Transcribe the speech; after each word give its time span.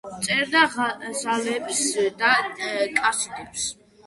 წერდა 0.27 0.61
ღაზალებს 0.75 1.83
და 2.23 2.33
კასიდებს. 2.55 3.69